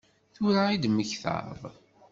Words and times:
Tura 0.35 0.61
i 0.69 0.75
d-temmektaḍ? 0.77 1.61